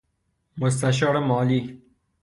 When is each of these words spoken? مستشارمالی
مستشارمالی 0.57 1.81